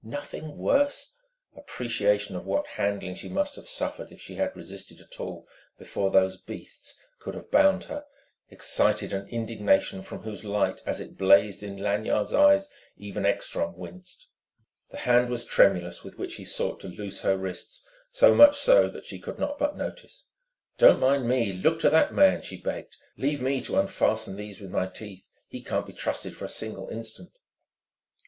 "Nothing 0.03 0.57
worse!" 0.57 1.13
Appreciation 1.55 2.35
of 2.35 2.43
what 2.43 2.65
handling 2.65 3.13
she 3.13 3.29
must 3.29 3.55
have 3.55 3.67
suffered, 3.69 4.11
if 4.11 4.19
she 4.19 4.33
had 4.33 4.55
resisted 4.55 4.99
at 4.99 5.19
all, 5.19 5.47
before 5.77 6.09
those 6.09 6.41
beasts 6.41 6.99
could 7.19 7.35
have 7.35 7.51
bound 7.51 7.83
her, 7.83 8.07
excited 8.49 9.13
an 9.13 9.27
indignation 9.27 10.01
from 10.01 10.23
whose 10.23 10.43
light, 10.43 10.81
as 10.87 10.99
it 10.99 11.19
blazed 11.19 11.61
in 11.61 11.77
Lanyard's 11.77 12.33
eyes, 12.33 12.67
even 12.97 13.27
Ekstrom 13.27 13.77
winced. 13.77 14.25
The 14.89 14.97
hand 14.97 15.29
was 15.29 15.45
tremulous 15.45 16.03
with 16.03 16.17
which 16.17 16.33
he 16.37 16.45
sought 16.45 16.79
to 16.79 16.87
loose 16.87 17.19
her 17.21 17.37
wrists, 17.37 17.87
so 18.09 18.33
much 18.33 18.57
so 18.57 18.89
that 18.89 19.05
she 19.05 19.19
could 19.19 19.37
not 19.37 19.59
but 19.59 19.77
notice. 19.77 20.29
"Don't 20.79 20.99
mind 20.99 21.27
me 21.27 21.53
look 21.53 21.77
to 21.81 21.91
that 21.91 22.11
man!" 22.11 22.41
she 22.41 22.59
begged. 22.59 22.97
"Leave 23.17 23.39
me 23.39 23.61
to 23.61 23.77
unfasten 23.79 24.35
these 24.35 24.59
with 24.59 24.71
my 24.71 24.87
teeth. 24.87 25.27
He 25.47 25.61
can't 25.61 25.85
be 25.85 25.93
trusted 25.93 26.35
for 26.35 26.45
a 26.45 26.49
single 26.49 26.89
instant." 26.89 27.37